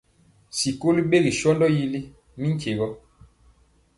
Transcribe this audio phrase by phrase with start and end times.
[0.57, 1.99] Sikoli ɓegi sɔndaa yili
[2.39, 2.87] mi nkye gɔ.